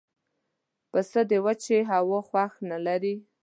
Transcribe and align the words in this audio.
پسه 0.91 1.19
د 1.29 1.31
وچې 1.45 1.79
هوا 1.91 2.19
خوښ 2.27 2.53
نه 2.69 2.77
لري. 2.85 3.15